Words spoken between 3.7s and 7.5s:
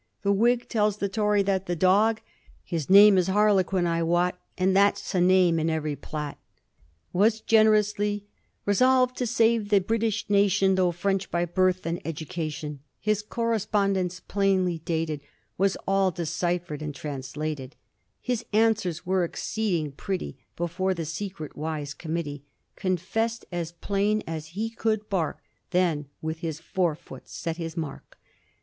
I wot. And thaf 8 a name in every plot— was